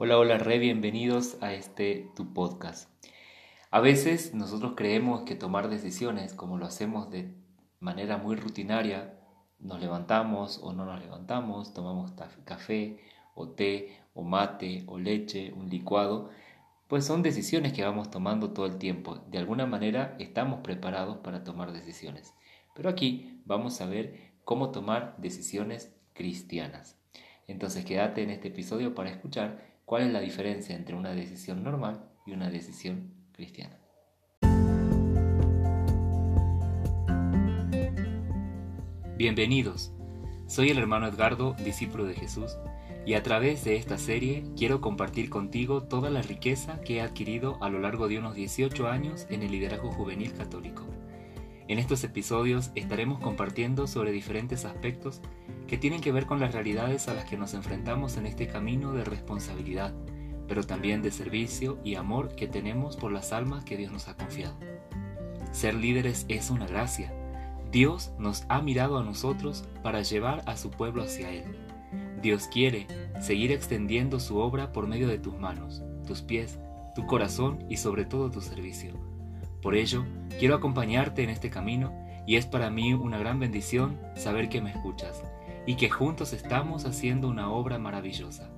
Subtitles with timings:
[0.00, 2.88] Hola, hola, re bienvenidos a este tu podcast.
[3.72, 7.34] A veces nosotros creemos que tomar decisiones, como lo hacemos de
[7.80, 9.18] manera muy rutinaria,
[9.58, 12.12] nos levantamos o no nos levantamos, tomamos
[12.44, 13.00] café
[13.34, 16.30] o té o mate o leche, un licuado,
[16.86, 19.16] pues son decisiones que vamos tomando todo el tiempo.
[19.32, 22.34] De alguna manera estamos preparados para tomar decisiones.
[22.72, 26.96] Pero aquí vamos a ver cómo tomar decisiones cristianas.
[27.48, 32.10] Entonces quédate en este episodio para escuchar ¿Cuál es la diferencia entre una decisión normal
[32.26, 33.78] y una decisión cristiana?
[39.16, 39.94] Bienvenidos,
[40.46, 42.58] soy el hermano Edgardo, discípulo de Jesús,
[43.06, 47.56] y a través de esta serie quiero compartir contigo toda la riqueza que he adquirido
[47.62, 50.84] a lo largo de unos 18 años en el liderazgo juvenil católico.
[51.66, 55.22] En estos episodios estaremos compartiendo sobre diferentes aspectos
[55.68, 58.92] que tienen que ver con las realidades a las que nos enfrentamos en este camino
[58.94, 59.94] de responsabilidad,
[60.48, 64.16] pero también de servicio y amor que tenemos por las almas que Dios nos ha
[64.16, 64.56] confiado.
[65.52, 67.12] Ser líderes es una gracia.
[67.70, 71.44] Dios nos ha mirado a nosotros para llevar a su pueblo hacia Él.
[72.22, 72.86] Dios quiere
[73.20, 76.58] seguir extendiendo su obra por medio de tus manos, tus pies,
[76.94, 78.94] tu corazón y sobre todo tu servicio.
[79.60, 80.06] Por ello,
[80.38, 81.92] quiero acompañarte en este camino
[82.26, 85.22] y es para mí una gran bendición saber que me escuchas
[85.68, 88.50] y que juntos estamos haciendo una obra maravillosa.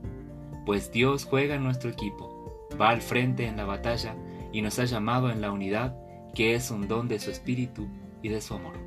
[0.65, 4.15] Pues Dios juega en nuestro equipo, va al frente en la batalla
[4.53, 5.97] y nos ha llamado en la unidad
[6.37, 7.89] que es un don de su espíritu
[8.23, 8.79] y de su amor.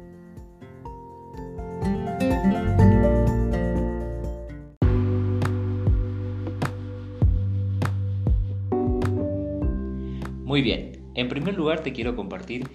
[10.45, 12.69] Muy bien, en primer lugar te quiero compartir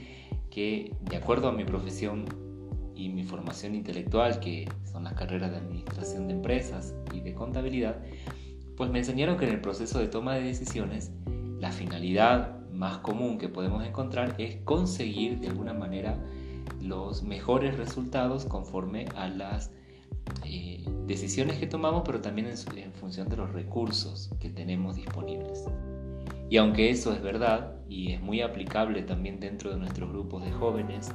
[0.51, 2.48] que de acuerdo a mi profesión
[2.99, 7.97] y mi formación intelectual, que son las carreras de administración de empresas y de contabilidad,
[8.77, 11.13] pues me enseñaron que en el proceso de toma de decisiones,
[11.61, 16.19] la finalidad más común que podemos encontrar es conseguir de alguna manera
[16.81, 19.71] los mejores resultados conforme a las
[20.45, 25.65] eh, decisiones que tomamos, pero también en función de los recursos que tenemos disponibles.
[26.51, 30.51] Y aunque eso es verdad y es muy aplicable también dentro de nuestros grupos de
[30.51, 31.11] jóvenes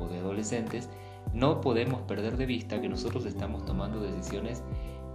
[0.00, 0.88] o de adolescentes,
[1.32, 4.62] no podemos perder de vista que nosotros estamos tomando decisiones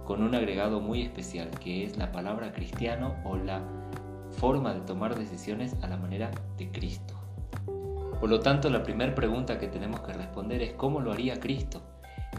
[0.04, 3.62] con un agregado muy especial, que es la palabra cristiano o la
[4.38, 7.14] forma de tomar decisiones a la manera de Cristo.
[8.20, 11.82] Por lo tanto, la primera pregunta que tenemos que responder es ¿cómo lo haría Cristo?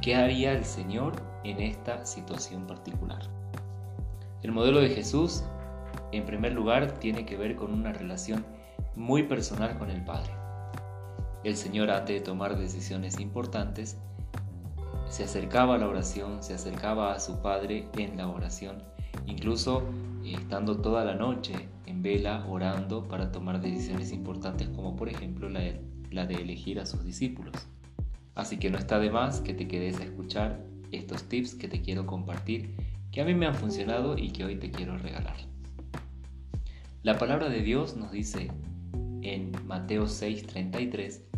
[0.01, 1.13] ¿Qué haría el Señor
[1.43, 3.21] en esta situación particular?
[4.43, 5.43] El modelo de Jesús
[6.11, 8.45] en primer lugar, tiene que ver con una relación
[8.95, 10.31] muy personal con el Padre.
[11.45, 13.97] El Señor, antes de tomar decisiones importantes,
[15.07, 18.81] se acercaba a la oración, se acercaba a su Padre en la oración,
[19.27, 19.83] incluso
[20.23, 21.53] eh, estando toda la noche
[21.85, 26.79] en vela orando para tomar decisiones importantes como por ejemplo la de, la de elegir
[26.79, 27.53] a sus discípulos.
[28.33, 31.79] Así que no está de más que te quedes a escuchar estos tips que te
[31.79, 32.75] quiero compartir,
[33.11, 35.37] que a mí me han funcionado y que hoy te quiero regalar.
[37.03, 38.49] La palabra de Dios nos dice
[39.21, 41.34] en Mateo 6:33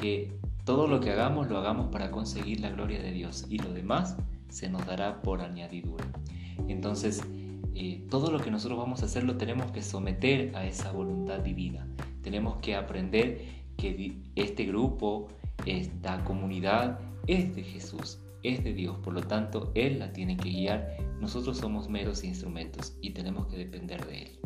[0.00, 0.32] que
[0.64, 4.16] todo lo que hagamos lo hagamos para conseguir la gloria de Dios y lo demás
[4.48, 6.04] se nos dará por añadidura.
[6.68, 7.22] Entonces,
[7.74, 11.40] eh, todo lo que nosotros vamos a hacer lo tenemos que someter a esa voluntad
[11.40, 11.86] divina.
[12.22, 13.42] Tenemos que aprender
[13.76, 15.28] que este grupo,
[15.66, 20.50] esta comunidad es de Jesús, es de Dios, por lo tanto Él la tiene que
[20.50, 20.96] guiar.
[21.20, 24.40] Nosotros somos meros instrumentos y tenemos que depender de Él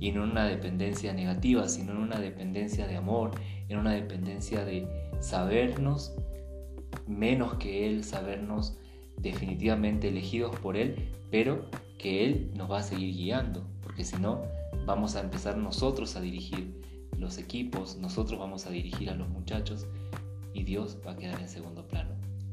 [0.00, 3.32] y no en una dependencia negativa, sino en una dependencia de amor,
[3.68, 4.88] en una dependencia de
[5.20, 6.14] sabernos
[7.06, 8.76] menos que Él, sabernos
[9.18, 11.66] definitivamente elegidos por Él, pero
[11.98, 14.42] que Él nos va a seguir guiando, porque si no,
[14.86, 16.80] vamos a empezar nosotros a dirigir
[17.18, 19.86] los equipos, nosotros vamos a dirigir a los muchachos
[20.52, 22.10] y Dios va a quedar en segundo plano.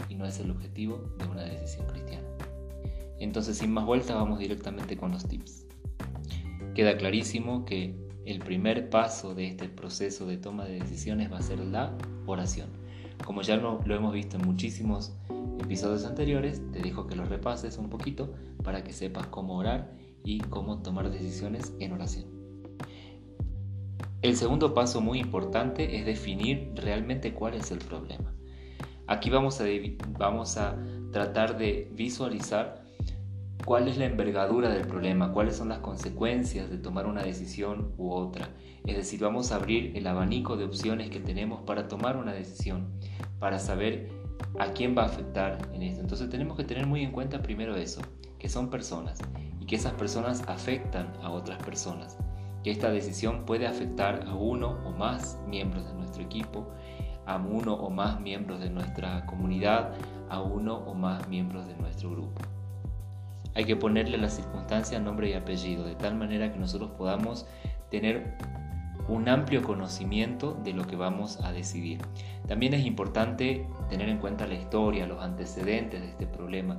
[0.10, 2.28] Y no es el objetivo de una decisión cristiana.
[3.20, 5.68] Entonces, sin más vueltas, vamos directamente con los tips.
[6.74, 7.96] Queda clarísimo que
[8.26, 12.70] el primer paso de este proceso de toma de decisiones va a ser la oración.
[13.26, 15.14] Como ya lo, hemos visto en muchísimos
[15.60, 18.34] episodios anteriores, te dejo que lo repases un poquito
[18.64, 19.92] para que sepas cómo orar
[20.24, 22.26] y cómo tomar decisiones en oración.
[24.22, 28.34] El segundo paso muy importante es definir realmente cuál es el problema.
[29.08, 29.66] Aquí vamos a,
[30.18, 30.78] vamos a
[31.12, 32.81] tratar de visualizar
[33.66, 38.12] cuál es la envergadura del problema, cuáles son las consecuencias de tomar una decisión u
[38.12, 38.50] otra.
[38.86, 42.88] Es decir, vamos a abrir el abanico de opciones que tenemos para tomar una decisión,
[43.40, 44.10] para saber
[44.60, 46.02] a quién va a afectar en esto.
[46.02, 48.02] Entonces tenemos que tener muy en cuenta primero eso,
[48.40, 49.20] que son personas
[49.60, 52.18] y que esas personas afectan a otras personas,
[52.64, 56.68] que esta decisión puede afectar a uno o más miembros de nuestro equipo,
[57.28, 59.94] a uno o más miembros de nuestra comunidad,
[60.30, 62.42] a uno o más miembros de nuestro grupo.
[63.56, 67.46] Hay que ponerle la circunstancia nombre y apellido, de tal manera que nosotros podamos
[67.90, 68.38] tener
[69.08, 72.00] un amplio conocimiento de lo que vamos a decidir.
[72.48, 76.78] También es importante tener en cuenta la historia, los antecedentes de este problema,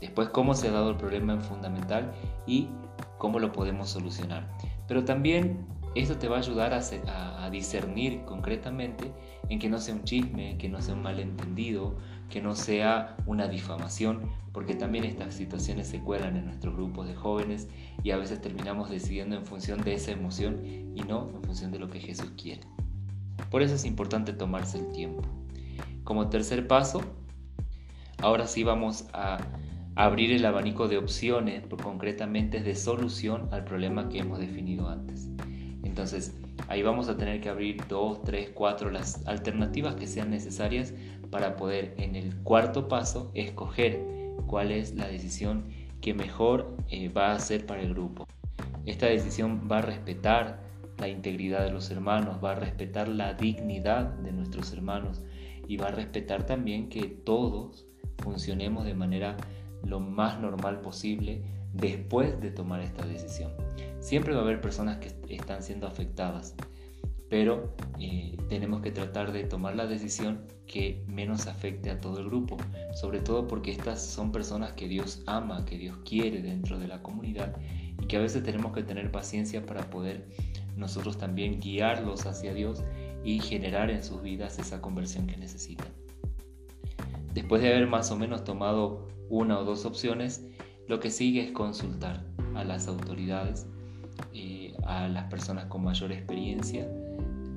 [0.00, 2.12] después cómo se ha dado el problema en fundamental
[2.46, 2.68] y
[3.18, 4.48] cómo lo podemos solucionar.
[4.88, 9.10] Pero también esto te va a ayudar a, discernir concretamente
[9.48, 11.96] en que no sea un chisme, que no sea un malentendido,
[12.28, 17.16] que no sea una difamación, porque también estas situaciones se cuelan en nuestros grupos de
[17.16, 17.68] jóvenes
[18.04, 20.60] y a veces terminamos decidiendo en función de esa emoción
[20.94, 22.60] y no en función de lo que Jesús quiere.
[23.50, 25.22] Por eso es importante tomarse el tiempo.
[26.04, 27.00] Como tercer paso,
[28.18, 29.38] ahora sí vamos a
[29.96, 35.28] abrir el abanico de opciones, concretamente de solución al problema que hemos definido antes.
[36.00, 36.34] Entonces,
[36.68, 40.94] ahí vamos a tener que abrir dos, tres, cuatro las alternativas que sean necesarias
[41.30, 44.02] para poder en el cuarto paso escoger
[44.46, 45.66] cuál es la decisión
[46.00, 48.26] que mejor eh, va a ser para el grupo.
[48.86, 50.62] Esta decisión va a respetar
[50.96, 55.20] la integridad de los hermanos, va a respetar la dignidad de nuestros hermanos
[55.68, 57.84] y va a respetar también que todos
[58.22, 59.36] funcionemos de manera
[59.84, 63.52] lo más normal posible después de tomar esta decisión.
[64.00, 66.54] Siempre va a haber personas que están siendo afectadas,
[67.28, 72.26] pero eh, tenemos que tratar de tomar la decisión que menos afecte a todo el
[72.26, 72.56] grupo,
[72.94, 77.02] sobre todo porque estas son personas que Dios ama, que Dios quiere dentro de la
[77.02, 77.56] comunidad
[78.00, 80.28] y que a veces tenemos que tener paciencia para poder
[80.76, 82.82] nosotros también guiarlos hacia Dios
[83.24, 85.88] y generar en sus vidas esa conversión que necesitan.
[87.34, 90.44] Después de haber más o menos tomado una o dos opciones,
[90.90, 92.26] lo que sigue es consultar
[92.56, 93.68] a las autoridades,
[94.34, 96.90] eh, a las personas con mayor experiencia.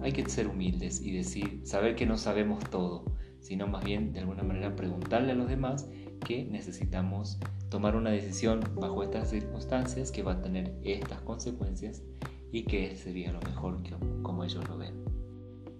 [0.04, 3.06] Hay que ser humildes y decir, saber que no sabemos todo,
[3.40, 5.90] sino más bien de alguna manera preguntarle a los demás
[6.24, 7.40] que necesitamos
[7.70, 12.04] tomar una decisión bajo estas circunstancias que va a tener estas consecuencias
[12.52, 14.94] y que sería lo mejor que, como ellos lo ven.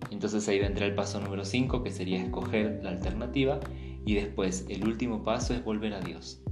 [0.10, 3.60] Entonces ahí vendrá el paso número 5 que sería escoger la alternativa
[4.06, 6.43] y después el último paso es volver a Dios.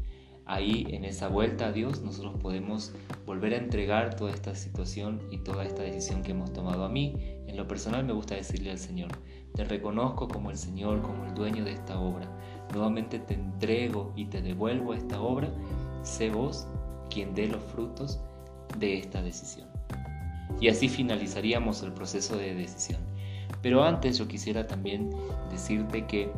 [0.51, 2.91] Ahí en esa vuelta a Dios nosotros podemos
[3.25, 7.15] volver a entregar toda esta situación y toda esta decisión que hemos tomado a mí.
[7.47, 9.07] En lo personal me gusta decirle al Señor,
[9.55, 12.29] te reconozco como el Señor, como el dueño de esta obra.
[12.73, 15.49] Nuevamente te entrego y te devuelvo esta obra.
[16.03, 16.67] Sé vos
[17.09, 18.19] quien dé los frutos
[18.77, 19.69] de esta decisión.
[20.59, 22.99] Y así finalizaríamos el proceso de decisión.
[23.61, 25.11] Pero antes yo quisiera también
[25.49, 26.29] decirte que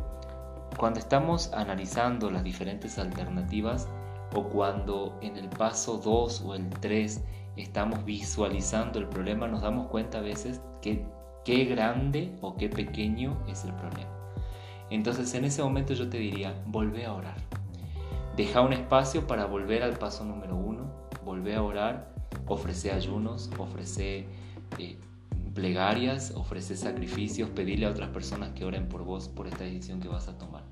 [0.77, 3.87] cuando estamos analizando las diferentes alternativas
[4.33, 7.23] o cuando en el paso 2 o el 3
[7.55, 11.05] estamos visualizando el problema, nos damos cuenta a veces que
[11.45, 14.11] qué grande o qué pequeño es el problema.
[14.89, 17.37] Entonces en ese momento yo te diría, volvé a orar.
[18.35, 22.13] Deja un espacio para volver al paso número 1, volvé a orar,
[22.47, 24.25] ofrece ayunos, ofrece
[24.79, 24.97] eh,
[25.53, 30.07] plegarias, ofrecer sacrificios, pedirle a otras personas que oren por vos por esta decisión que
[30.07, 30.63] vas a tomar.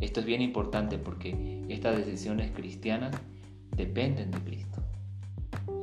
[0.00, 3.14] Esto es bien importante porque estas decisiones cristianas
[3.76, 4.82] dependen de Cristo.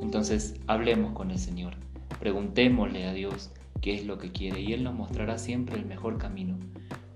[0.00, 1.74] Entonces, hablemos con el Señor,
[2.20, 6.18] preguntémosle a Dios qué es lo que quiere y Él nos mostrará siempre el mejor
[6.18, 6.56] camino,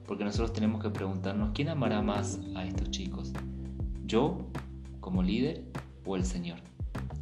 [0.06, 3.32] porque nosotros tenemos que preguntarnos, ¿quién amará más a estos chicos?
[4.04, 4.38] ¿Yo
[5.00, 5.64] como líder
[6.04, 6.59] o el Señor?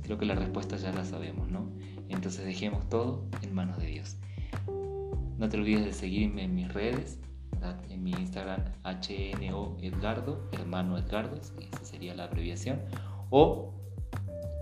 [0.02, 1.70] Creo que la respuesta ya la sabemos, ¿no?
[2.08, 4.16] Entonces dejemos todo en manos de Dios.
[5.38, 7.18] No te olvides de seguirme en mis redes,
[7.88, 12.80] en mi Instagram HNO Edgardo, hermano Edgardo, esa sería la abreviación,
[13.30, 13.72] o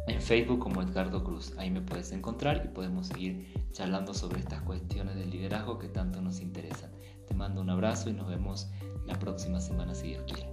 [0.06, 1.54] en Facebook como Edgardo Cruz.
[1.58, 6.20] Ahí me puedes encontrar y podemos seguir charlando sobre estas cuestiones del liderazgo que tanto
[6.20, 6.90] nos interesan.
[7.26, 8.68] Te mando un abrazo y nos vemos
[9.06, 10.50] la próxima semana si Dios quiere.